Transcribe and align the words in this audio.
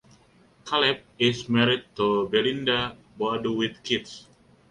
Caleb 0.65 1.01
is 1.19 1.47
married 1.47 1.83
to 1.95 2.27
Belinda 2.27 2.97
Boadu 3.19 3.55
with 3.55 3.83
kids. 3.83 4.25